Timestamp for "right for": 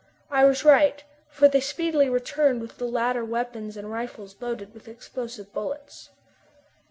0.65-1.47